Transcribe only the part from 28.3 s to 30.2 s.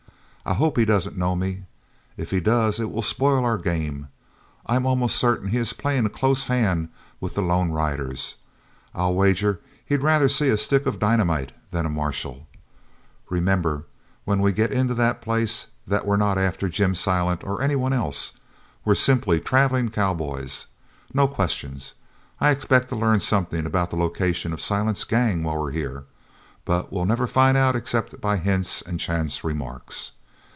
hints and chance remarks.